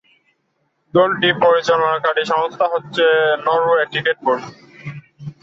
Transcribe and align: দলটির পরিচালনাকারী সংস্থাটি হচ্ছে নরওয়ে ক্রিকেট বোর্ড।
দলটির 0.93 1.35
পরিচালনাকারী 1.43 2.23
সংস্থাটি 2.25 2.71
হচ্ছে 2.73 3.05
নরওয়ে 3.45 3.83
ক্রিকেট 3.91 4.17
বোর্ড। 4.25 4.43